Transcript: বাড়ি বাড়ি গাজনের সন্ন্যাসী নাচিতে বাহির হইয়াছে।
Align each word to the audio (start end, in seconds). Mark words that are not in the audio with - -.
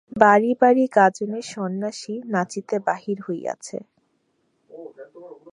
বাড়ি 0.21 0.51
বাড়ি 0.61 0.83
গাজনের 0.95 1.45
সন্ন্যাসী 1.53 2.15
নাচিতে 2.25 2.77
বাহির 2.79 3.17
হইয়াছে। 3.21 3.77